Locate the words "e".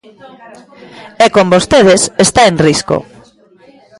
1.25-1.27